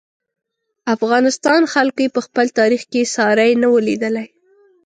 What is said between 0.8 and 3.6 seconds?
افغانستان خلکو یې په خپل تاریخ کې ساری